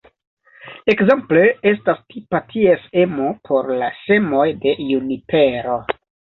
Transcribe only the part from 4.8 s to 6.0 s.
junipero.